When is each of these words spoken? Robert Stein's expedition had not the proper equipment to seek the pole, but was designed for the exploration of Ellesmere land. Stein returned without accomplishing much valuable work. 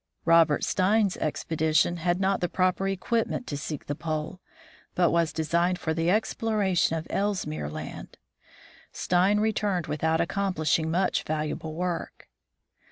Robert 0.25 0.63
Stein's 0.63 1.15
expedition 1.17 1.97
had 1.97 2.19
not 2.19 2.41
the 2.41 2.49
proper 2.49 2.87
equipment 2.87 3.45
to 3.45 3.55
seek 3.55 3.85
the 3.85 3.93
pole, 3.93 4.39
but 4.95 5.11
was 5.11 5.31
designed 5.31 5.77
for 5.77 5.93
the 5.93 6.09
exploration 6.09 6.97
of 6.97 7.05
Ellesmere 7.11 7.69
land. 7.69 8.17
Stein 8.91 9.39
returned 9.39 9.85
without 9.85 10.19
accomplishing 10.19 10.89
much 10.89 11.21
valuable 11.21 11.75
work. 11.75 12.27